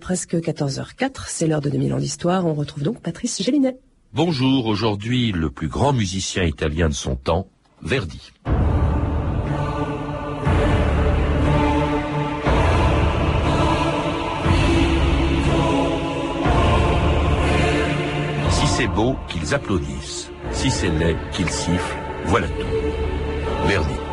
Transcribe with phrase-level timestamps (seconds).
[0.00, 2.46] Presque 14h04, c'est l'heure de 2000 ans d'histoire.
[2.46, 3.76] On retrouve donc Patrice Gélinet.
[4.14, 7.48] Bonjour, aujourd'hui le plus grand musicien italien de son temps,
[7.82, 8.32] Verdi.
[18.48, 20.30] Si c'est beau, qu'ils applaudissent.
[20.50, 21.96] Si c'est laid, qu'ils sifflent.
[22.24, 23.66] Voilà tout.
[23.68, 24.03] Verdi.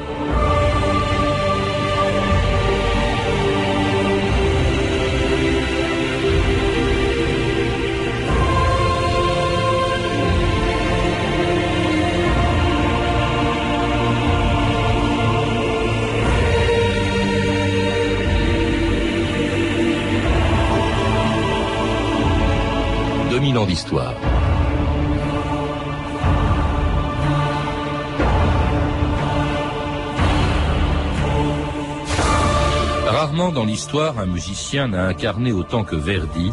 [33.07, 36.51] Rarement dans l'histoire, un musicien n'a incarné autant que Verdi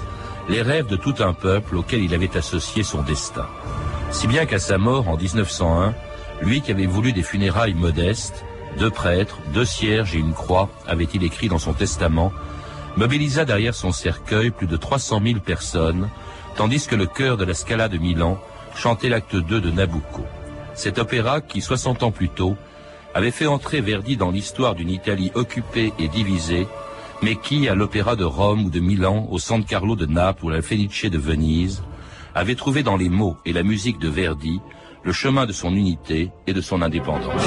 [0.49, 3.47] les rêves de tout un peuple auquel il avait associé son destin.
[4.11, 5.95] Si bien qu'à sa mort en 1901,
[6.41, 8.47] lui qui avait voulu des funérailles modestes,
[8.79, 12.33] deux prêtres, deux cierges et une croix, avait-il écrit dans son testament,
[12.97, 16.09] mobilisa derrière son cercueil plus de 300 000 personnes,
[16.59, 18.37] tandis que le chœur de la Scala de Milan
[18.75, 20.25] chantait l'acte 2 de Nabucco.
[20.75, 22.57] Cet opéra qui, 60 ans plus tôt,
[23.15, 26.67] avait fait entrer Verdi dans l'histoire d'une Italie occupée et divisée,
[27.23, 30.49] mais qui, à l'opéra de Rome ou de Milan, au San Carlo de Naples ou
[30.49, 31.85] à la Fenice de Venise,
[32.35, 34.61] avait trouvé dans les mots et la musique de Verdi
[35.05, 37.41] le chemin de son unité et de son indépendance.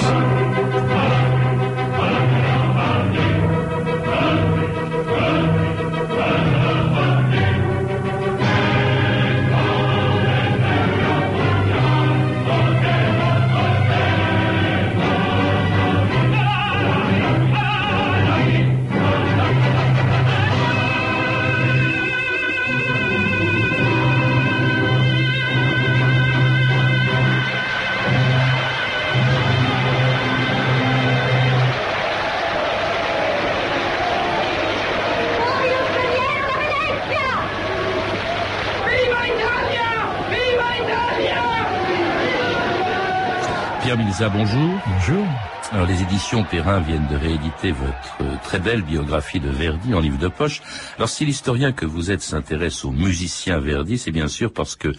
[44.23, 44.69] 啊，bonjour.
[44.85, 45.25] Bonjour.
[45.71, 49.99] Alors les éditions Perrin viennent de rééditer votre euh, très belle biographie de Verdi en
[49.99, 50.61] livre de poche.
[50.97, 54.89] Alors si l'historien que vous êtes s'intéresse aux musiciens Verdi, c'est bien sûr parce que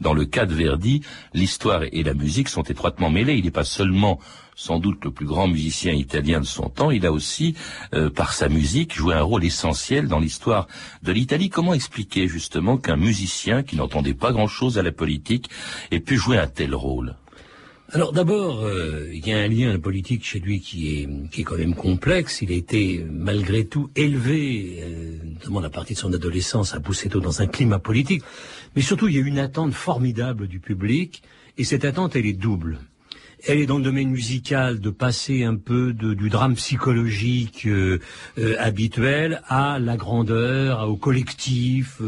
[0.00, 1.02] dans le cas de Verdi,
[1.34, 3.34] l'histoire et la musique sont étroitement mêlées.
[3.34, 4.18] Il n'est pas seulement
[4.56, 7.54] sans doute le plus grand musicien italien de son temps, il a aussi,
[7.94, 10.68] euh, par sa musique, joué un rôle essentiel dans l'histoire
[11.02, 11.48] de l'Italie.
[11.48, 15.50] Comment expliquer justement qu'un musicien qui n'entendait pas grand-chose à la politique
[15.90, 17.16] ait pu jouer un tel rôle?
[17.92, 21.44] Alors d'abord, euh, il y a un lien politique chez lui qui est qui est
[21.44, 22.40] quand même complexe.
[22.40, 27.18] Il a été malgré tout élevé, euh, notamment la partie de son adolescence à Busseto
[27.18, 28.22] dans un climat politique,
[28.76, 31.22] mais surtout il y a une attente formidable du public
[31.58, 32.78] et cette attente elle est double.
[33.46, 37.98] Elle est dans le domaine musical de passer un peu de, du drame psychologique euh,
[38.58, 42.02] habituel à la grandeur, au collectif,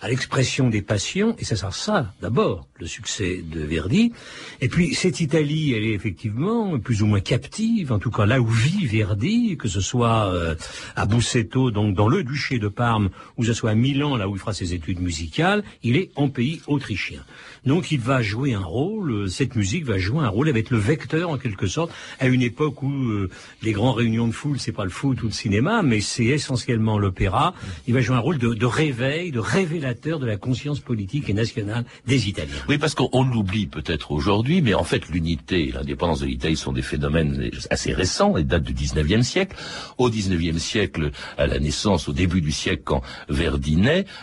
[0.00, 4.12] à l'expression des passions, et ça sert ça d'abord, le succès de Verdi.
[4.60, 8.40] Et puis cette Italie, elle est effectivement plus ou moins captive, en tout cas là
[8.40, 10.54] où vit Verdi, que ce soit euh,
[10.94, 14.36] à Busseto, donc dans le duché de Parme, ou ce soit à Milan, là où
[14.36, 17.24] il fera ses études musicales, il est en pays autrichien.
[17.66, 20.78] Donc il va jouer un rôle, euh, cette musique va jouer un rôle, avec le
[20.78, 23.30] vecteur en quelque sorte, à une époque où euh,
[23.62, 26.98] les grandes réunions de foule, c'est pas le foot ou le cinéma, mais c'est essentiellement
[26.98, 27.54] l'opéra.
[27.88, 31.84] Il va jouer un rôle de réveil, de révélation de la conscience politique et nationale
[32.06, 32.54] des Italiens.
[32.68, 36.72] Oui, parce qu'on l'oublie peut-être aujourd'hui, mais en fait l'unité et l'indépendance de l'Italie sont
[36.72, 39.56] des phénomènes assez récents et datent du 19e siècle.
[39.96, 43.78] Au 19e siècle, à la naissance, au début du siècle, quand Verdi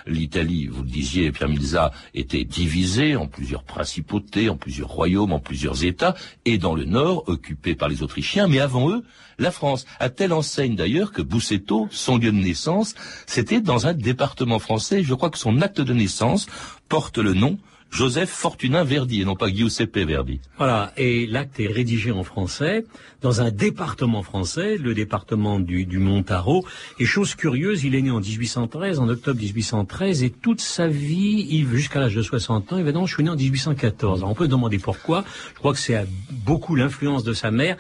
[0.08, 5.40] l'Italie, vous le disiez, Pierre Milza, était divisée en plusieurs principautés, en plusieurs royaumes, en
[5.40, 6.16] plusieurs États,
[6.46, 9.04] et dans le nord, occupé par les Autrichiens, mais avant eux,
[9.38, 9.86] la France.
[10.00, 12.96] À telle enseigne d'ailleurs que Busseto, son lieu de naissance,
[13.26, 15.04] c'était dans un département français.
[15.04, 16.48] Je crois que son acte de naissance
[16.90, 17.58] porte le nom
[17.96, 20.42] Joseph Fortunin Verdi et non pas Giuseppe Verdi.
[20.58, 22.86] Voilà, et l'acte est rédigé en français
[23.22, 26.66] dans un département français, le département du, du Montaro.
[27.00, 31.66] Et chose curieuse, il est né en 1813, en octobre 1813, et toute sa vie,
[31.72, 34.20] jusqu'à l'âge de 60 ans, évidemment, je suis né en 1814.
[34.20, 35.24] Alors on peut demander pourquoi.
[35.54, 37.78] Je crois que c'est beaucoup l'influence de sa mère.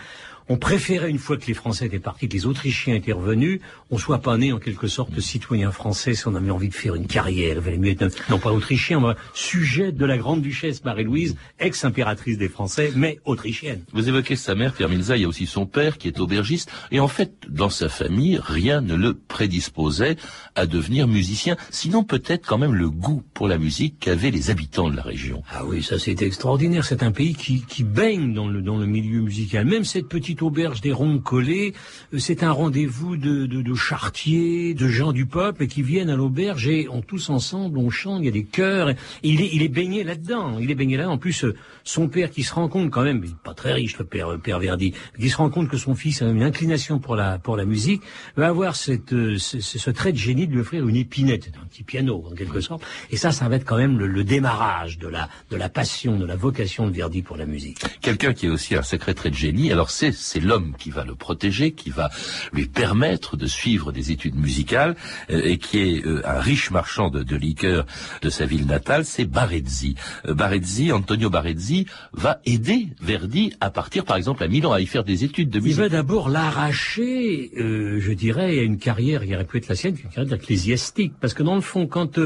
[0.47, 3.97] on préférait une fois que les Français étaient partis, que les Autrichiens étaient revenus, on
[3.97, 7.07] soit pas né en quelque sorte citoyen français si on avait envie de faire une
[7.07, 7.57] carrière.
[7.57, 12.37] Il valait mieux être non pas autrichien, mais sujet de la grande duchesse Marie-Louise, ex-impératrice
[12.37, 13.83] des Français, mais autrichienne.
[13.93, 16.71] Vous évoquez sa mère, Pierre Milza, il y a aussi son père qui est aubergiste,
[16.91, 20.15] et en fait, dans sa famille, rien ne le prédisposait
[20.55, 24.89] à devenir musicien, sinon peut-être quand même le goût pour la musique qu'avaient les habitants
[24.89, 25.43] de la région.
[25.51, 26.85] Ah oui, ça c'est extraordinaire.
[26.85, 29.65] C'est un pays qui, qui baigne dans le, dans le milieu musical.
[29.65, 31.73] Même cette petite auberge des ronds collés,
[32.13, 36.15] euh, c'est un rendez-vous de, de, de chartiers, de gens du peuple qui viennent à
[36.15, 38.91] l'auberge et on tous ensemble, on chante, il y a des chœurs.
[39.23, 40.57] il, est, il est baigné là-dedans.
[40.59, 41.09] Il est baigné là.
[41.09, 44.05] En plus, euh, son père qui se rend compte quand même, pas très riche le
[44.05, 47.37] père, père Verdi, qui se rend compte que son fils a une inclination pour la,
[47.37, 48.01] pour la musique,
[48.35, 51.65] va avoir cette, euh, ce, ce, trait de génie de lui offrir une épinette, un
[51.65, 52.83] petit piano en quelque sorte.
[53.11, 56.17] Et ça, ça va être quand même le, le démarrage de la, de la passion,
[56.17, 57.79] de la vocation de Verdi pour la musique.
[58.01, 59.71] Quelqu'un qui est aussi un sacré trait de génie.
[59.71, 62.09] Alors c'est l'homme qui va le protéger, qui va
[62.53, 64.95] lui permettre de suivre des études musicales
[65.29, 67.85] euh, et qui est euh, un riche marchand de, de liqueurs
[68.21, 69.05] de sa ville natale.
[69.05, 69.95] C'est Barezzi.
[70.27, 74.85] Euh, Barezzi, Antonio Barezzi, va aider Verdi à partir, par exemple, à Milan, à y
[74.85, 75.77] faire des études de musique.
[75.77, 79.95] Il va d'abord l'arracher, je dirais, à une carrière qui aurait pu être la sienne,
[80.03, 82.19] une carrière ecclésiastique, parce que dans le fond, quand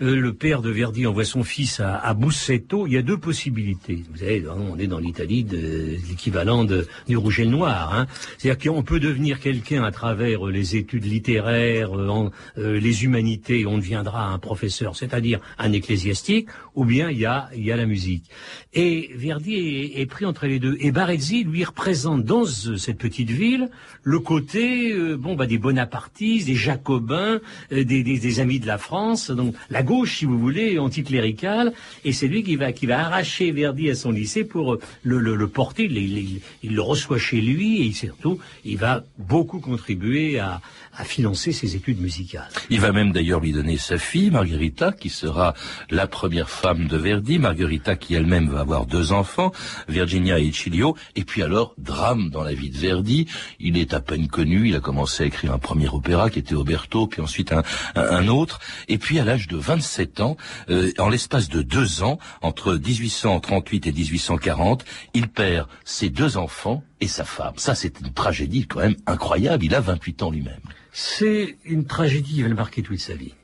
[0.00, 4.02] le père de Verdi envoie son fils à, à Busseto, il y a deux possibilités.
[4.10, 7.94] Vous savez, on est dans l'Italie de l'équivalent du rouge et le noir.
[7.94, 8.06] Hein.
[8.38, 13.66] C'est-à-dire qu'on peut devenir quelqu'un à travers euh, les études littéraires, euh, euh, les humanités,
[13.66, 17.86] on deviendra un professeur, c'est-à-dire un ecclésiastique, ou bien il y a, y a la
[17.86, 18.24] musique.
[18.72, 20.76] Et Verdi est, pris entre les deux.
[20.80, 23.68] Et Barezzi, lui, représente dans cette petite ville
[24.02, 27.40] le côté bon, bah, des bonapartistes, des jacobins,
[27.70, 31.72] des, amis de la France, donc la gauche, si vous voulez, anticléricale.
[32.04, 35.48] Et c'est lui qui va, qui va arracher Verdi à son lycée pour le, le,
[35.48, 35.84] porter.
[35.84, 40.60] Il, le reçoit chez lui et surtout, il va beaucoup contribuer à,
[40.96, 42.48] à financer ses études musicales.
[42.68, 45.54] Il va même d'ailleurs lui donner sa fille, Margherita, qui sera
[45.88, 47.38] la première femme de Verdi.
[47.38, 49.52] Margherita qui elle-même va avoir deux enfants,
[49.88, 50.96] Virginia et Cilio.
[51.16, 53.26] Et puis alors, drame dans la vie de Verdi.
[53.58, 54.68] Il est à peine connu.
[54.68, 57.62] Il a commencé à écrire un premier opéra qui était Oberto, puis ensuite un,
[57.94, 58.60] un, autre.
[58.88, 60.36] Et puis à l'âge de 27 ans,
[60.68, 64.84] euh, en l'espace de deux ans, entre 1838 et 1840,
[65.14, 67.54] il perd ses deux enfants et sa femme.
[67.56, 69.64] Ça, c'est une tragédie quand même incroyable.
[69.64, 70.60] Il a 28 ans lui-même.
[70.92, 73.34] C'est une tragédie qui va le marquer toute sa vie.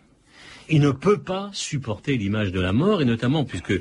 [0.69, 3.75] Il ne peut pas supporter l'image de la mort, et notamment puisque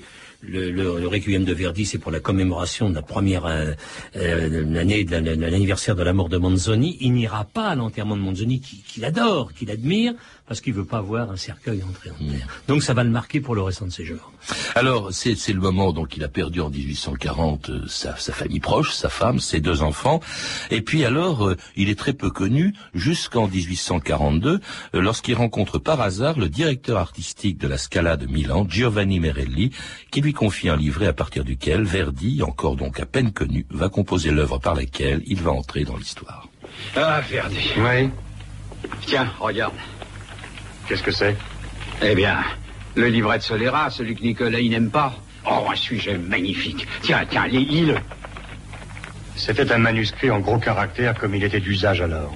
[0.48, 3.74] le, le, le Requiem de Verdi, c'est pour la commémoration de la première euh,
[4.16, 6.98] euh, année de l'anniversaire de la mort de Manzoni.
[7.02, 10.14] Il n'ira pas à l'enterrement de Manzoni, qu'il adore, qu'il admire,
[10.48, 12.38] parce qu'il veut pas voir un cercueil entrer en terre.
[12.38, 12.68] Mm.
[12.68, 14.32] Donc ça va le marquer pour le restant de ses jours.
[14.76, 18.94] Alors c'est le moment donc il a perdu en 1840 euh, sa, sa, famille proche,
[18.94, 20.20] sa femme, ses deux enfants,
[20.70, 24.60] et puis alors euh, il est très peu connu jusqu'en 1842
[24.94, 29.72] euh, lorsqu'il rencontre par hasard le directeur artistique de la Scala de Milan, Giovanni Merelli,
[30.12, 33.90] qui lui confie un livret à partir duquel Verdi, encore donc à peine connu, va
[33.90, 36.48] composer l'œuvre par laquelle il va entrer dans l'histoire.
[36.96, 37.72] Ah Verdi.
[37.78, 38.10] Oui.
[39.08, 39.74] Tiens, regarde.
[40.88, 41.36] Qu'est-ce que c'est?
[42.04, 42.44] Eh bien,
[42.96, 45.16] le livret de Solera, celui que Nicolas n'aime pas.
[45.50, 46.88] Oh, un sujet magnifique.
[47.02, 47.96] Tiens, tiens, lis-le.
[49.36, 52.36] C'était un manuscrit en gros caractères comme il était d'usage alors.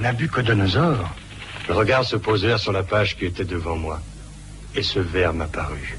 [0.00, 1.10] Nabucodonosor
[1.68, 4.00] Le regard se posèrent sur la page qui était devant moi.
[4.74, 5.98] Et ce vers m'apparut.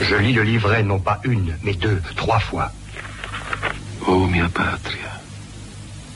[0.00, 2.70] Je lis le livret non pas une, mais deux, trois fois.
[4.06, 5.18] Oh mia patria.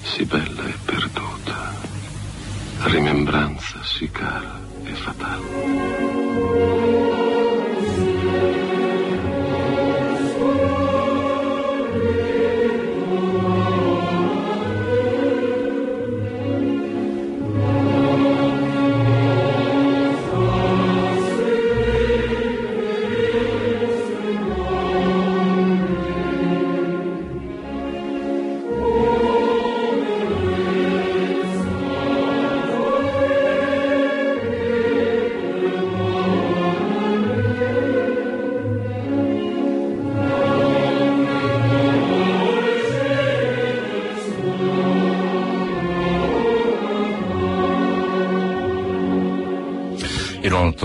[0.05, 1.73] si bella e perduta,
[2.85, 7.02] rimembranza si cara e fatale.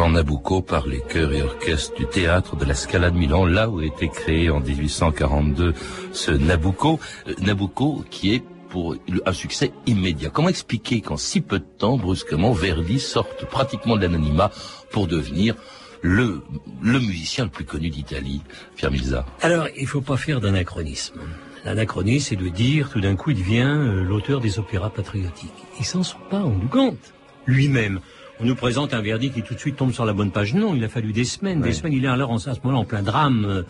[0.10, 3.82] Nabucco par les chœurs et orchestres du théâtre de la Scala de Milan, là où
[3.82, 5.74] été créé en 1842
[6.12, 7.00] ce Nabucco.
[7.28, 8.96] Euh, Nabucco qui est pour
[9.26, 10.30] un succès immédiat.
[10.30, 14.52] Comment expliquer qu'en si peu de temps, brusquement, Verdi sorte pratiquement de l'anonymat
[14.92, 15.56] pour devenir
[16.02, 16.42] le,
[16.82, 18.42] le musicien le plus connu d'Italie,
[18.76, 19.26] Pierre Milza?
[19.42, 21.22] Alors, il faut pas faire d'anachronisme.
[21.66, 25.50] L'anachronisme, c'est de dire, tout d'un coup, il devient euh, l'auteur des opéras patriotiques.
[25.80, 27.14] Ils s'en sont pas rendus compte.
[27.46, 28.00] Lui-même
[28.40, 30.54] on nous présente un verdict qui tout de suite tombe sur la bonne page.
[30.54, 31.94] Non, il a fallu des semaines, des semaines.
[31.94, 33.64] Il est alors en, à ce moment-là en plein drame, euh,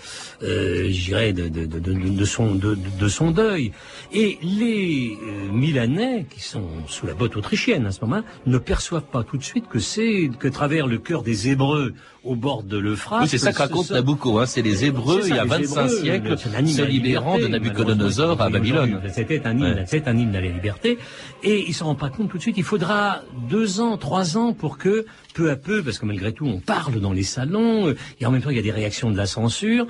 [0.44, 3.72] euh je dirais, de, de, de, de, son, de, son deuil.
[4.14, 9.10] Et les euh, Milanais, qui sont sous la botte autrichienne à ce moment-là, ne perçoivent
[9.10, 11.94] pas tout de suite que c'est que travers le cœur des Hébreux
[12.28, 13.22] au bord de l'Euphrate.
[13.24, 14.40] Oui, c'est ça que raconte Nabucco.
[14.40, 14.46] Hein.
[14.46, 19.02] C'est les Hébreux, il y a 25 siècles, se libérant de Nabucodonosor à Babylone.
[19.14, 20.98] C'était un hymne, c'est un hymne à la liberté.
[21.44, 22.58] Et ils s'en rendent pas compte tout de suite.
[22.58, 26.46] Il faudra deux ans, trois ans pour que, peu à peu, parce que malgré tout,
[26.46, 29.18] on parle dans les salons, et en même temps, il y a des réactions de
[29.18, 29.88] la censure,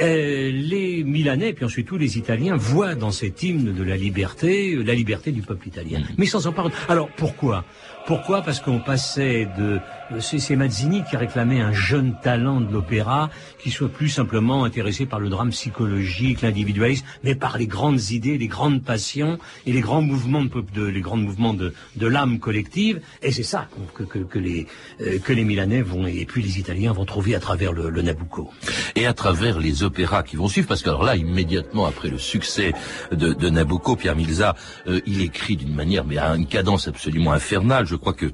[0.00, 4.76] euh, les Milanais, puis ensuite tous les Italiens, voient dans cet hymne de la liberté,
[4.76, 6.00] la liberté du peuple italien.
[6.00, 6.14] Mm.
[6.18, 6.72] Mais sans en parler.
[6.88, 7.64] Alors, pourquoi?
[8.06, 8.42] Pourquoi?
[8.42, 9.78] Parce qu'on passait de...
[10.20, 15.18] C'est Mazzini qui réclamait un jeune talent de l'opéra qui soit plus simplement intéressé par
[15.18, 20.02] le drame psychologique, l'individualisme, mais par les grandes idées, les grandes passions et les grands
[20.02, 23.00] mouvements de, de les grands mouvements de, de l'âme collective.
[23.22, 24.66] Et c'est ça que, que, que, les,
[25.00, 28.02] euh, que les Milanais vont, et puis les Italiens vont trouver à travers le, le
[28.02, 28.50] Nabucco.
[28.94, 32.18] Et à travers les opéras qui vont suivre, parce que alors là, immédiatement après le
[32.18, 32.72] succès
[33.10, 34.54] de, de Nabucco, Pierre Milza,
[34.86, 37.86] euh, il écrit d'une manière, mais à une cadence absolument infernale.
[37.86, 38.32] Je crois que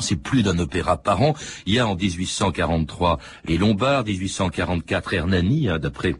[0.00, 1.34] c'est plus d'un opéra par an.
[1.66, 6.14] Il y a en 1843 les Lombards, 1844 Hernani, hein, d'après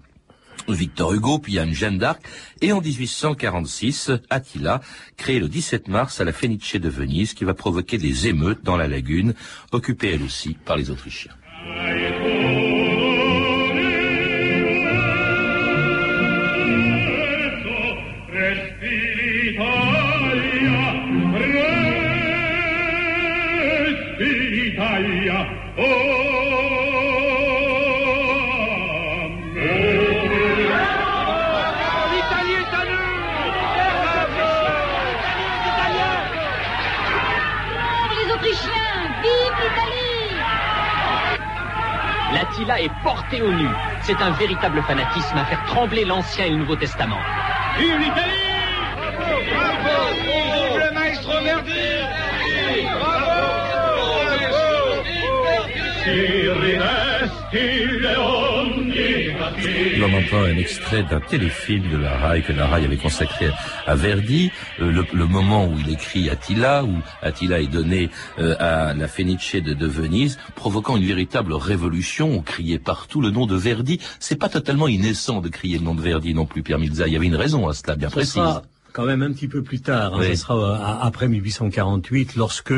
[0.69, 2.23] Victor Hugo, puis il y a une Jeanne d'Arc,
[2.61, 4.81] et en 1846, Attila,
[5.17, 8.76] créé le 17 mars à la Fenice de Venise, qui va provoquer des émeutes dans
[8.76, 9.35] la lagune,
[9.73, 11.33] occupée elle aussi par les Autrichiens.
[42.52, 43.69] Attila est porté au nu.
[44.02, 47.19] C'est un véritable fanatisme à faire trembler l'Ancien et le Nouveau Testament.
[47.78, 48.42] Vive l'Italie.
[49.50, 50.14] Bravo.
[50.23, 51.73] Vive le maestro Verdi
[53.00, 53.12] Bravo
[60.02, 63.50] l'on entend un extrait d'un téléfilm de la RAI que la RAI avait consacré
[63.87, 66.92] à Verdi, euh, le, moment où il écrit Attila, où
[67.23, 72.30] Attila est donné euh, à la Fenice de, Venise, provoquant une véritable révolution.
[72.32, 74.00] On criait partout le nom de Verdi.
[74.18, 77.06] C'est pas totalement innocent de crier le nom de Verdi non plus, Pierre Milza.
[77.06, 78.42] Il y avait une raison à cela, bien précise.
[78.92, 80.14] quand même un petit peu plus tard.
[80.14, 82.75] Hein, Ce sera euh, après 1848, lorsque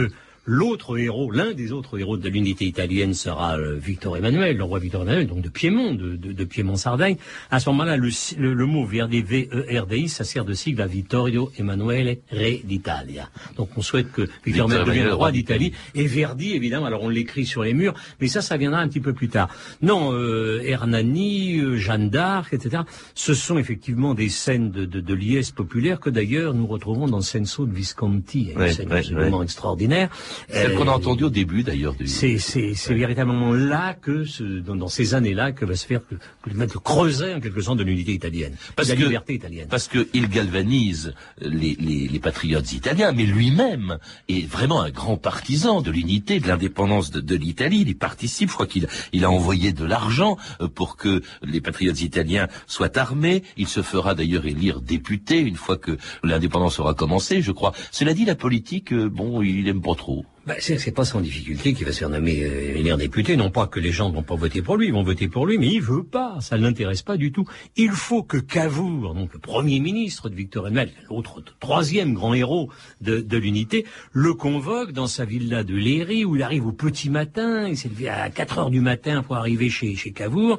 [0.46, 4.78] L'autre héros, l'un des autres héros de l'unité italienne sera euh, Victor Emmanuel, le roi
[4.78, 7.16] Victor Emmanuel, donc de Piémont, de, de, Piémont-Sardaigne.
[7.50, 12.18] À ce moment-là, le, le, mot VRD, V-E-R-D-I, ça sert de sigle à Vittorio Emanuele,
[12.30, 13.30] Re d'Italia.
[13.56, 15.72] Donc on souhaite que Victor Emmanuel devienne le roi d'Italie.
[15.94, 19.00] Et Verdi, évidemment, alors on l'écrit sur les murs, mais ça, ça viendra un petit
[19.00, 19.48] peu plus tard.
[19.80, 22.82] Non, euh, Hernani, euh, Jeanne d'Arc, etc.
[23.14, 27.16] Ce sont effectivement des scènes de, de, de liesse populaire que d'ailleurs nous retrouvons dans
[27.16, 30.10] le Senso de Visconti, une scène absolument extraordinaire.
[30.48, 31.94] Celle qu'on a entendue au début d'ailleurs.
[32.06, 36.14] C'est c'est véritablement là que ce, dans, dans, ces années-là que va se faire que,
[36.14, 39.68] que le creuset en quelque sorte de l'unité italienne, parce de la que, liberté italienne.
[39.70, 43.98] Parce qu'il galvanise les, les, les, patriotes italiens, mais lui-même
[44.28, 47.80] est vraiment un grand partisan de l'unité, de l'indépendance de, de l'Italie.
[47.82, 48.48] Il y participe.
[48.50, 52.98] Je crois qu'il il a envoyé de l'argent euh, pour que les patriotes italiens soient
[52.98, 53.42] armés.
[53.56, 57.42] Il se fera d'ailleurs élire député une fois que l'indépendance aura commencé.
[57.42, 57.72] Je crois.
[57.90, 60.23] Cela dit, la politique, euh, bon, il aime pas trop.
[60.46, 63.34] Ben, c'est pas sans difficulté qu'il va se faire nommer euh, député.
[63.34, 65.56] Non pas que les gens vont pas voter pour lui, ils vont voter pour lui,
[65.56, 66.36] mais il veut pas.
[66.40, 67.46] Ça ne l'intéresse pas du tout.
[67.76, 72.68] Il faut que Cavour, donc le premier ministre de Victor Emmanuel, l'autre troisième grand héros
[73.00, 77.08] de, de l'unité, le convoque dans sa villa de Léry où il arrive au petit
[77.08, 77.66] matin.
[77.66, 80.58] Il s'est levé à 4 heures du matin pour arriver chez, chez Cavour.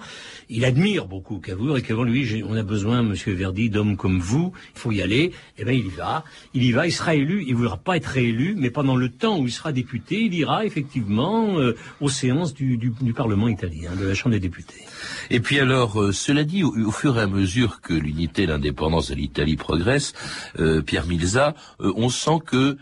[0.49, 4.51] Il admire beaucoup Cavour et Cavour lui, on a besoin, Monsieur Verdi, d'hommes comme vous.
[4.73, 5.31] Il faut y aller.
[5.59, 6.23] Eh ben il y va.
[6.55, 6.87] Il y va.
[6.87, 7.45] Il sera élu.
[7.47, 10.65] Il voudra pas être réélu, mais pendant le temps où il sera député, il ira
[10.65, 14.83] effectivement euh, aux séances du, Parlement italien, de la Chambre des députés.
[15.29, 19.09] Et puis alors, euh, cela dit, au, fur et à mesure que l'unité et l'indépendance
[19.09, 20.13] de l'Italie progressent,
[20.59, 22.77] euh, Pierre Milza, on sent que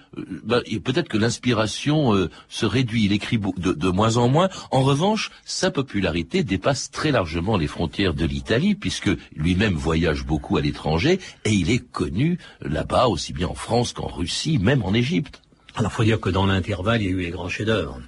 [0.46, 4.50] bah, peut-être que l'inspiration se réduit, il écrit de, de, moins en moins.
[4.72, 10.58] En revanche, sa popularité dépasse très largement les frontières de l'Italie, puisque lui-même voyage beaucoup
[10.58, 14.94] à l'étranger, et il est connu là-bas, aussi bien en France qu'en Russie, même en
[14.94, 15.43] Égypte.
[15.76, 18.00] Alors, faut dire que dans l'intervalle, il y a eu les grands chefs-d'œuvre.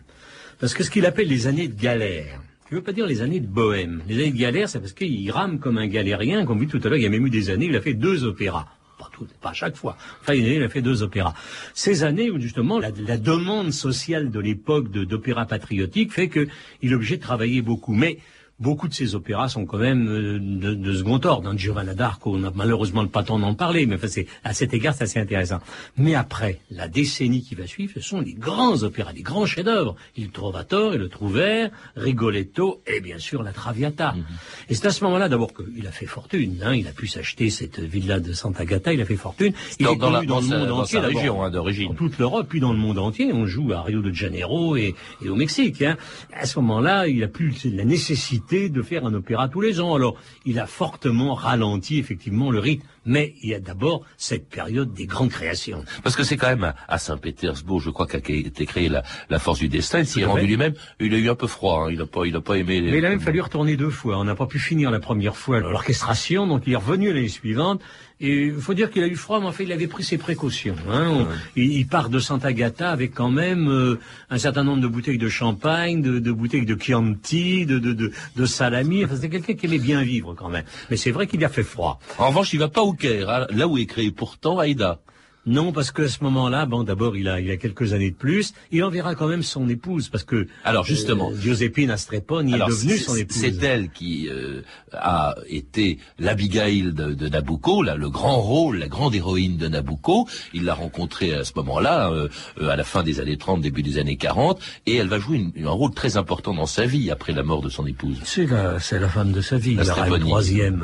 [0.59, 3.39] Parce que ce qu'il appelle les années de galère, je veux pas dire les années
[3.39, 4.03] de bohème.
[4.07, 6.45] Les années de galère, c'est parce qu'il rame comme un galérien.
[6.45, 7.81] Comme vu tout à l'heure, il y a même eu des années où il a
[7.81, 8.67] fait deux opéras.
[8.99, 9.97] Pas, tout, pas à chaque fois.
[10.21, 11.33] Enfin, il a fait deux opéras.
[11.73, 16.47] Ces années où justement la, la demande sociale de l'époque d'opéra patriotique fait qu'il
[16.83, 17.93] est obligé de travailler beaucoup.
[17.93, 18.19] Mais
[18.59, 21.41] beaucoup de ces opéras sont quand même euh, de, de, second ordre.
[21.41, 24.53] Dans Giovanna d'Arco, on n'a malheureusement pas le temps d'en parler, mais enfin, c'est, à
[24.53, 25.59] cet égard, c'est assez intéressant.
[25.97, 29.95] Mais après, la décennie qui va suivre, ce sont les grands opéras, les grands chefs-d'œuvre.
[30.15, 34.13] Il Trovatore et le Trouvert, Rigoletto et bien sûr la Traviata.
[34.13, 34.23] Mhm.
[34.69, 36.61] Et c'est à ce moment-là d'abord qu'il a fait fortune.
[36.63, 39.53] Hein, il a pu s'acheter cette villa de Sant'Agata, il a fait fortune.
[39.79, 41.89] Il dans, est dans, la, dans, le monde entier, région hein, d'origine.
[41.89, 43.33] Dans toute l'Europe, puis dans le monde entier.
[43.33, 45.81] On joue à Rio de Janeiro et, et au Mexique.
[45.81, 45.97] Hein.
[46.33, 49.95] À ce moment-là, il a plus la nécessité de faire un opéra tous les ans.
[49.95, 52.85] Alors, il a fortement ralenti effectivement le rythme.
[53.05, 55.83] Mais il y a d'abord cette période des grandes créations.
[56.03, 59.59] Parce que c'est quand même à, Saint-Pétersbourg, je crois, qu'a été créée la, la, force
[59.59, 59.99] du destin.
[59.99, 60.73] Il s'y est rendu lui-même.
[60.99, 61.85] Il a eu un peu froid.
[61.85, 61.91] Hein.
[61.91, 62.81] Il n'a pas, il a pas aimé.
[62.81, 62.91] Les...
[62.91, 64.17] Mais il a même fallu retourner deux fois.
[64.17, 67.81] On n'a pas pu finir la première fois l'orchestration, donc il est revenu l'année suivante.
[68.21, 70.17] Et il faut dire qu'il a eu froid, mais en fait, il avait pris ses
[70.17, 70.75] précautions.
[70.89, 71.27] Hein.
[71.57, 75.27] il, part de Santa Gata avec quand même euh, un certain nombre de bouteilles de
[75.27, 79.03] champagne, de, de bouteilles de Chianti, de, de, de, de salami.
[79.03, 80.63] Enfin, c'était quelqu'un qui aimait bien vivre quand même.
[80.89, 81.99] Mais c'est vrai qu'il a fait froid.
[82.17, 84.99] En revanche, il va pas au Hein, là où est créé pourtant Aïda.
[85.45, 88.53] Non, parce qu'à ce moment-là, bon, d'abord, il a, il a quelques années de plus.
[88.71, 93.15] Il enverra quand même son épouse, parce que alors justement, euh, Giuseppina est devenue son
[93.15, 93.37] épouse.
[93.37, 94.61] C'est elle qui euh,
[94.93, 100.27] a été l'Abigail de, de, Nabucco, là, le grand rôle, la grande héroïne de Nabucco.
[100.53, 102.27] Il l'a rencontrée à ce moment-là, euh,
[102.67, 105.69] à la fin des années 30, début des années 40, et elle va jouer un
[105.69, 108.17] rôle très important dans sa vie après la mort de son épouse.
[108.23, 109.75] C'est la, c'est la femme de sa vie.
[109.75, 110.83] La il y aura une troisième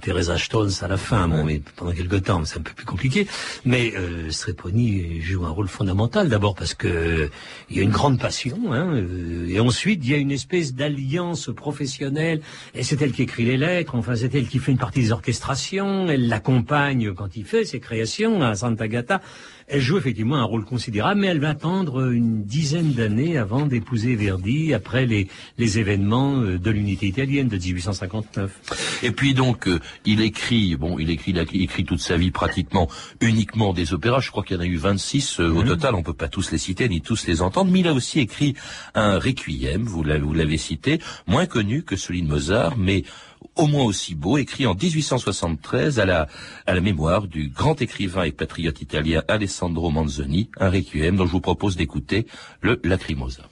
[0.00, 3.28] Teresa Stones à la fin, bon, mais pendant quelques temps, c'est un peu plus compliqué,
[3.64, 7.30] mais et euh, Streponi joue un rôle fondamental, d'abord parce que
[7.68, 10.74] il y a une grande passion, hein, euh, et ensuite il y a une espèce
[10.74, 12.40] d'alliance professionnelle,
[12.74, 15.12] et c'est elle qui écrit les lettres, enfin c'est elle qui fait une partie des
[15.12, 19.20] orchestrations, elle l'accompagne quand il fait ses créations à Santa Gata,
[19.66, 24.14] elle joue effectivement un rôle considérable, mais elle va attendre une dizaine d'années avant d'épouser
[24.14, 25.28] Verdi, après les,
[25.58, 29.00] les événements euh, de l'unité italienne de 1859.
[29.02, 32.88] Et puis donc, euh, il écrit, bon, il écrit, il écrit toute sa vie pratiquement
[33.20, 34.20] uniquement des opéras.
[34.20, 35.68] Je crois qu'il y en a eu 26 euh, au mhm.
[35.68, 35.94] total.
[35.94, 37.70] On peut pas tous les citer ni tous les entendre.
[37.70, 38.54] Mais il a aussi écrit
[38.94, 43.04] un requiem, vous l'avez cité, moins connu que celui de Mozart, mais
[43.56, 46.28] au moins aussi beau, écrit en 1873 à la,
[46.66, 51.32] à la mémoire du grand écrivain et patriote italien Alessandro Manzoni, un requiem dont je
[51.32, 52.26] vous propose d'écouter
[52.60, 53.48] le Lacrimosa.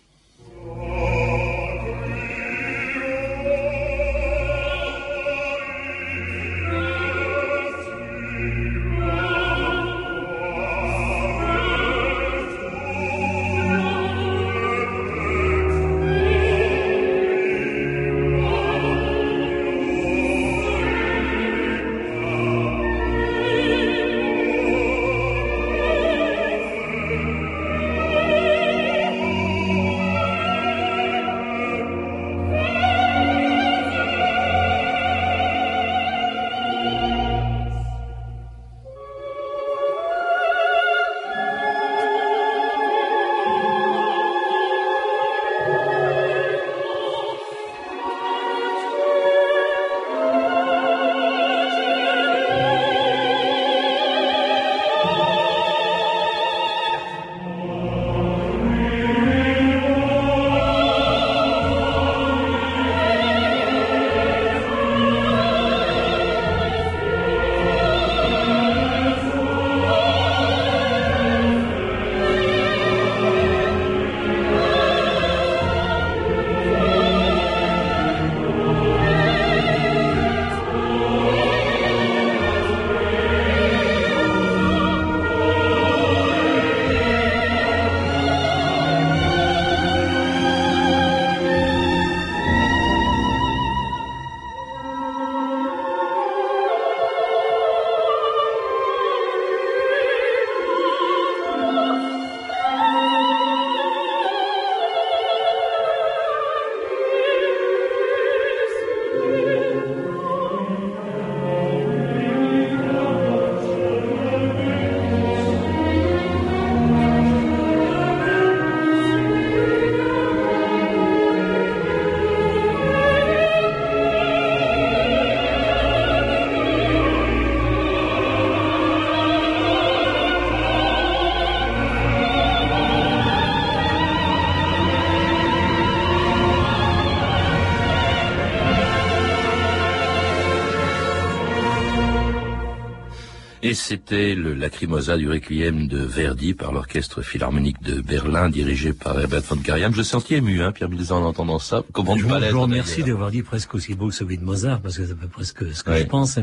[143.83, 149.42] C'était le Lacrimosa du Requiem de Verdi par l'orchestre philharmonique de Berlin dirigé par Herbert
[149.42, 149.90] von Karajan.
[149.92, 151.83] Je me sentis ému, hein, Pierre Milza, en entendant ça.
[151.92, 155.05] Comment je, vous remercie d'avoir dit presque aussi beau que celui de Mozart, parce que
[155.05, 156.03] c'est peu près ce que, ce Ouais.
[156.03, 156.38] je pense.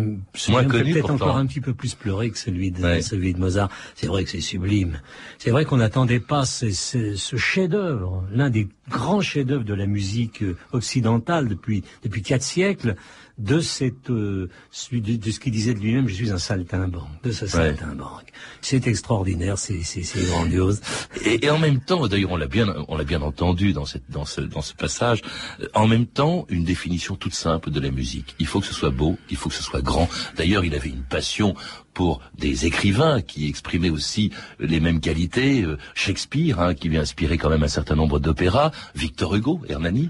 [0.50, 3.02] Moins connu, peut-être encore un petit peu plus pleurer que celui de, Ouais.
[3.02, 3.70] celui de Mozart.
[3.96, 5.00] C'est vrai que c'est sublime.
[5.38, 9.86] C'est vrai qu'on n'attendait pas ce, ce- ce chef-d'œuvre, l'un des grands chefs-d'œuvre de la
[9.86, 12.96] musique euh, occidentale depuis depuis quatre siècles,
[13.38, 14.50] de cette euh,
[14.92, 18.32] de, de ce qu'il disait de lui-même, je suis un saltimbanque, de ce saltimbanque.
[18.62, 20.82] C'est extraordinaire, c'est c'est grandiose.
[21.26, 24.10] Et, et en même temps, d'ailleurs, on l'a bien, on l'a bien entendu dans cette,
[24.10, 25.22] dans ce, dans ce passage.
[25.62, 28.36] euh, En même temps, une définition toute simple de la musique.
[28.40, 30.10] Il faut que ce soit beau, il faut que ce soit grand.
[30.36, 31.56] D'ailleurs, il avait une passion
[31.94, 35.64] pour des écrivains qui exprimaient aussi les mêmes qualités.
[35.64, 38.72] euh, Shakespeare, hein, qui lui a inspiré quand même un certain nombre d'opéras.
[38.96, 40.10] Victor Hugo, Hernani.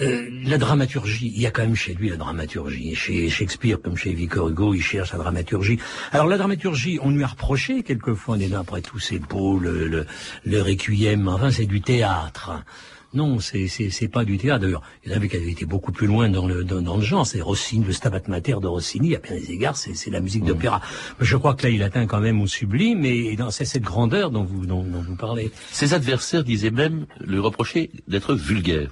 [0.00, 2.94] Euh, la dramaturgie, il y a quand même chez lui la dramaturgie.
[2.94, 5.78] Chez Shakespeare, comme chez Victor Hugo, il cherche la dramaturgie.
[6.12, 9.58] Alors la dramaturgie, on lui a reproché quelquefois, on est là, après tout, c'est beau,
[9.58, 10.06] le, le,
[10.46, 12.64] le requiem, enfin c'est du théâtre.
[13.14, 14.62] Non, c'est c'est c'est pas du théâtre.
[14.62, 16.96] D'ailleurs, il y en avait qui avaient été beaucoup plus loin dans le dans, dans
[16.96, 17.26] le genre.
[17.26, 19.14] C'est Rossini, le Stabat Mater de Rossini.
[19.14, 20.80] À bien des égards, c'est c'est la musique d'opéra.
[21.20, 23.66] Mais je crois que là, il atteint quand même au sublime et, et dans c'est
[23.66, 25.50] cette grandeur dont vous dont, dont vous parlez.
[25.70, 28.90] Ses adversaires disaient même lui reprocher d'être vulgaire.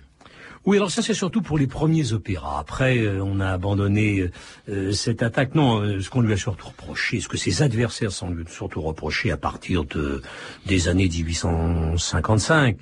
[0.67, 2.59] Oui, alors ça c'est surtout pour les premiers opéras.
[2.61, 4.31] Après, euh, on a abandonné euh,
[4.69, 5.55] euh, cette attaque.
[5.55, 8.83] Non, euh, ce qu'on lui a surtout reproché, ce que ses adversaires sont lui surtout
[8.83, 10.21] reproché à partir de
[10.67, 12.79] des années 1855, euh,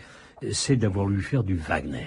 [0.53, 2.07] c'est d'avoir voulu faire du Wagner.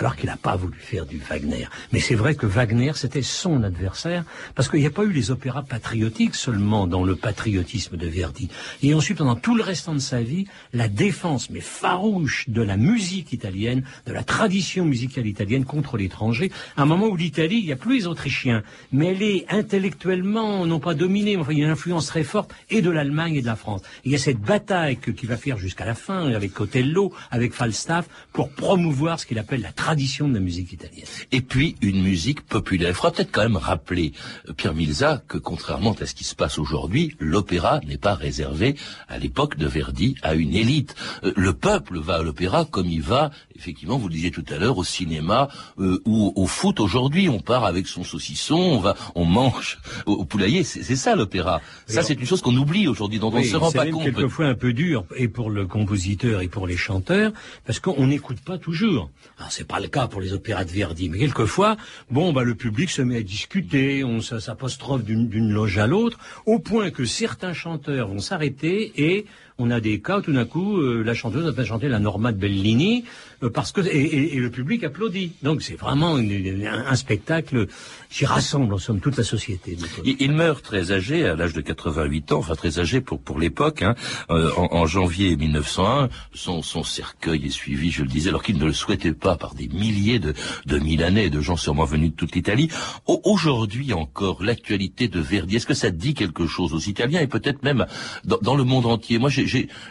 [0.00, 1.66] Alors qu'il n'a pas voulu faire du Wagner.
[1.92, 5.30] Mais c'est vrai que Wagner, c'était son adversaire, parce qu'il n'y a pas eu les
[5.30, 8.48] opéras patriotiques seulement dans le patriotisme de Verdi.
[8.82, 12.78] Et ensuite, pendant tout le restant de sa vie, la défense, mais farouche, de la
[12.78, 17.66] musique italienne, de la tradition musicale italienne contre l'étranger, à un moment où l'Italie, il
[17.66, 21.58] n'y a plus les Autrichiens, mais elle est intellectuellement, non pas dominée, mais enfin, il
[21.58, 23.82] y a une influence très forte, et de l'Allemagne et de la France.
[24.06, 28.08] Il y a cette bataille qu'il va faire jusqu'à la fin, avec Otello, avec Falstaff,
[28.32, 31.04] pour promouvoir ce qu'il appelle la tradition de la musique italienne.
[31.32, 32.90] Et puis une musique populaire.
[32.90, 34.12] Il faudra peut-être quand même rappeler,
[34.48, 38.76] euh, Pierre Milza, que contrairement à ce qui se passe aujourd'hui, l'opéra n'est pas réservé
[39.08, 40.94] à l'époque de Verdi à une élite.
[41.24, 44.56] Euh, Le peuple va à l'opéra comme il va, effectivement, vous le disiez tout à
[44.56, 45.48] l'heure, au cinéma
[45.78, 47.28] euh, ou au foot aujourd'hui.
[47.28, 50.64] On part avec son saucisson, on va, on mange au, au poulailler.
[50.64, 51.60] C'est ça l'opéra.
[51.86, 54.04] Ça, c'est une chose qu'on oublie aujourd'hui, dont on ne se rend pas même compte.
[54.04, 57.32] quelquefois un peu dur, et pour le compositeur et pour les chanteurs,
[57.66, 59.10] parce qu'on n'écoute pas toujours.
[59.38, 61.76] Alors c'est pas le cas pour les opéras de Verdi, mais quelquefois,
[62.10, 66.58] bon, bah le public se met à discuter, on s'apostrophe d'une loge à l'autre, au
[66.58, 69.26] point que certains chanteurs vont s'arrêter et
[69.60, 72.32] on a des cas où tout d'un coup euh, la chanteuse va chanter la Norma
[72.32, 73.04] de Bellini
[73.42, 75.32] euh, parce que et, et- et le public applaudit.
[75.42, 77.66] Donc c'est vraiment une- un, spectacle
[78.10, 79.76] qui rassemble en somme toute la société.
[80.04, 83.82] Il, meurt très âgé, à l'âge de 88 ans, enfin très âgé pour pour l'époque.
[83.82, 83.94] Hein,
[84.30, 88.58] euh, en, en janvier 1901, son, son cercueil est suivi, je le disais, alors qu'il
[88.58, 90.34] ne le souhaitait pas par des milliers de,
[90.66, 92.68] de Milanais et de gens sûrement venus de toute l'Italie.
[93.06, 97.26] Au- Aujourd'hui encore, l'actualité de Verdi, est-ce que ça dit quelque chose aux Italiens et
[97.26, 97.86] peut-être même
[98.24, 99.18] dans, dans le monde entier?
[99.18, 99.30] Moi,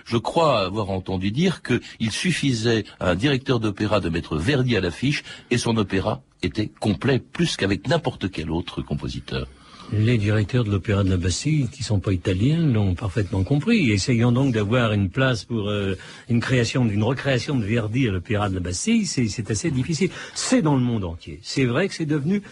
[0.05, 4.81] je crois avoir entendu dire qu'il suffisait à un directeur d'opéra de mettre Verdi à
[4.81, 9.47] l'affiche et son opéra était complet plus qu'avec n'importe quel autre compositeur.
[9.91, 13.89] Les directeurs de l'Opéra de la Bastille, qui sont pas italiens, l'ont parfaitement compris.
[13.89, 15.95] Essayons donc d'avoir une place pour euh,
[16.29, 20.11] une création, une recréation de Verdi à l'Opéra de la Bastille, c'est assez difficile.
[20.35, 21.39] C'est dans le monde entier.
[21.41, 22.43] C'est vrai que c'est devenu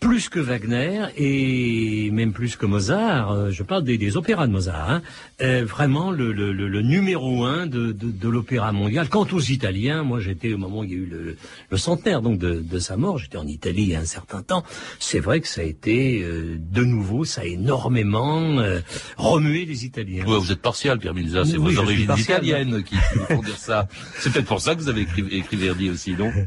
[0.00, 4.52] plus que Wagner et même plus que Mozart, euh, je parle des, des opéras de
[4.52, 5.02] Mozart, hein,
[5.42, 9.08] euh, vraiment le, le, le, numéro un de, de, de l'opéra mondial.
[9.08, 11.36] Quant aux Italiens, moi j'étais au moment où il y a eu le,
[11.70, 14.42] le centenaire donc de, de sa mort, j'étais en Italie il y a un certain
[14.42, 14.62] temps.
[15.00, 18.80] C'est vrai que ça a été euh, de nouveau, ça a énormément euh,
[19.16, 20.24] remué les Italiens.
[20.26, 23.58] Ouais, vous êtes partial, Pierre Milza, c'est Oui, vos origines italiennes qui, qui font dire
[23.58, 23.88] ça.
[24.18, 26.30] C'est peut-être pour ça que vous avez écrit, écrit Verdi aussi, non?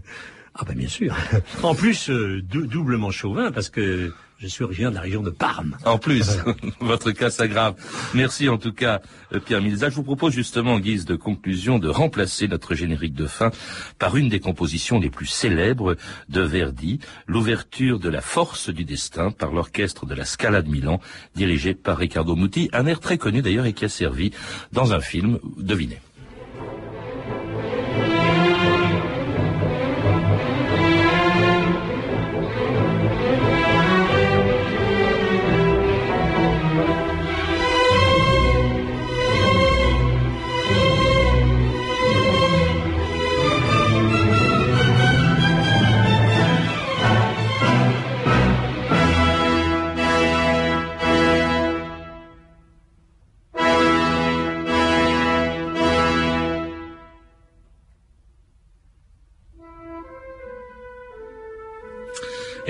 [0.55, 1.15] Ah ben bien sûr.
[1.63, 5.29] En plus, euh, dou- doublement chauvin parce que je suis originaire de la région de
[5.29, 5.77] Parme.
[5.85, 6.39] En plus,
[6.81, 7.75] votre cas s'aggrave.
[8.13, 8.99] Merci en tout cas,
[9.33, 9.89] euh, Pierre Milza.
[9.89, 13.51] Je vous propose justement, en guise de conclusion, de remplacer notre générique de fin
[13.97, 15.95] par une des compositions les plus célèbres
[16.27, 20.99] de Verdi, l'ouverture de La Force du Destin par l'orchestre de la Scala de Milan,
[21.35, 24.31] dirigé par Riccardo Muti, un air très connu d'ailleurs et qui a servi
[24.73, 25.99] dans un film, devinez.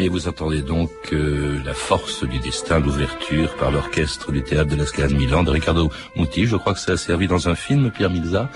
[0.01, 4.75] Et vous entendez donc euh, La force du destin, l'ouverture par l'orchestre du théâtre de
[4.75, 6.47] la Scala de Milan de Riccardo Muti.
[6.47, 8.49] Je crois que ça a servi dans un film, Pierre Milza.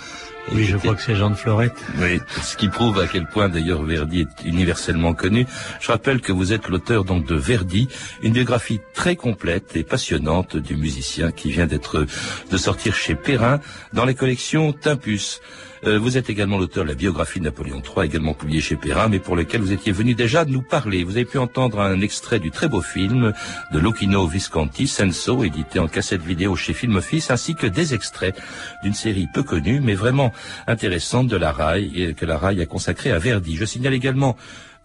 [0.51, 1.77] Oui, je crois que c'est Jean de Florette.
[1.99, 5.45] Oui, ce qui prouve à quel point d'ailleurs Verdi est universellement connu.
[5.79, 7.89] Je rappelle que vous êtes l'auteur donc de Verdi,
[8.23, 12.07] une biographie très complète et passionnante du musicien qui vient d'être
[12.49, 13.59] de sortir chez Perrin
[13.93, 15.41] dans les collections Timpus.
[15.87, 19.07] Euh, vous êtes également l'auteur de la biographie de Napoléon III, également publiée chez Perrin,
[19.07, 21.03] mais pour lequel vous étiez venu déjà nous parler.
[21.03, 23.33] Vous avez pu entendre un extrait du très beau film
[23.71, 28.35] de Lucchino Visconti, Senso, édité en cassette vidéo chez Film Office, ainsi que des extraits
[28.81, 30.33] d'une série peu connue, mais vraiment
[30.65, 33.55] intéressante de la RAI, que la RAI a consacrée à Verdi.
[33.55, 34.35] Je signale également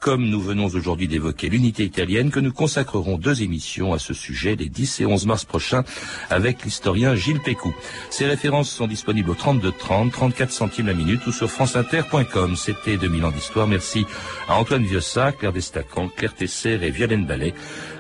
[0.01, 4.57] comme nous venons aujourd'hui d'évoquer l'unité italienne, que nous consacrerons deux émissions à ce sujet
[4.57, 5.85] les 10 et 11 mars prochains
[6.31, 7.75] avec l'historien Gilles Pécou.
[8.09, 12.57] Ces références sont disponibles au 32 30, 34 centimes la minute ou sur franceinter.com.
[12.57, 13.67] C'était 2000 ans d'histoire.
[13.67, 14.07] Merci
[14.49, 17.53] à Antoine Vieussat, Claire Destacan, Claire Tesser et Violaine Ballet,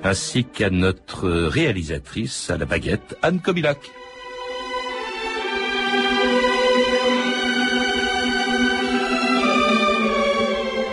[0.02, 3.78] ainsi qu'à notre réalisatrice à la baguette, Anne Kobilac.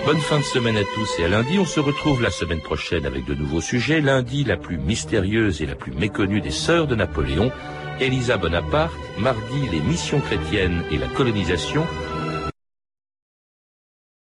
[0.07, 1.59] Bonne fin de semaine à tous et à lundi.
[1.59, 3.99] On se retrouve la semaine prochaine avec de nouveaux sujets.
[3.99, 7.51] Lundi, la plus mystérieuse et la plus méconnue des sœurs de Napoléon,
[7.99, 8.93] Elisa Bonaparte.
[9.17, 11.85] Mardi, les missions chrétiennes et la colonisation.